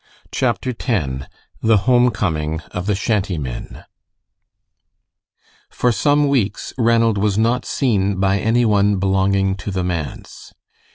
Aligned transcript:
CHAPTER 0.31 0.73
X 0.79 1.25
THE 1.61 1.77
HOME 1.85 2.09
COMING 2.09 2.61
OF 2.71 2.87
THE 2.87 2.95
SHANTYMEN 2.95 3.83
For 5.69 5.91
some 5.91 6.27
weeks 6.27 6.73
Ranald 6.75 7.19
was 7.19 7.37
not 7.37 7.65
seen 7.67 8.19
by 8.19 8.39
any 8.39 8.65
one 8.65 8.95
belonging 8.95 9.53
to 9.57 9.69
the 9.69 9.83
manse. 9.83 10.53